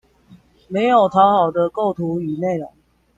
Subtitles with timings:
[0.67, 2.73] 沒有討好的構圖與內容